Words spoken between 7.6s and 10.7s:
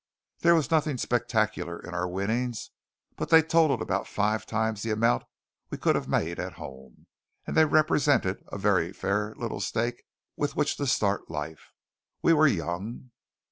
represented a very fair little stake with